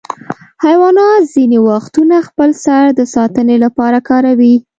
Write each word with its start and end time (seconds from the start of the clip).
حیوانات 0.65 1.21
ځینې 1.33 1.59
وختونه 1.69 2.15
خپل 2.27 2.49
سر 2.63 2.83
د 2.99 3.01
ساتنې 3.15 3.57
لپاره 3.65 3.97
کاروي. 4.09 4.55